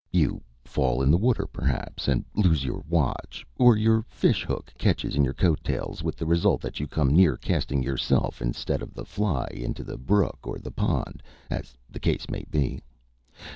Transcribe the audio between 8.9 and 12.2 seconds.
the fly into the brook or the pond, as the